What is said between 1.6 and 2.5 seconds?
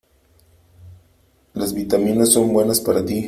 vitaminas